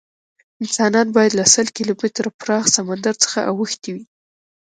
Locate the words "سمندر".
2.77-3.15